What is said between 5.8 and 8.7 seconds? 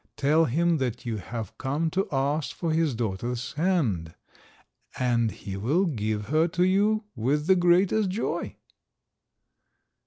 give her to you with the greatest joy."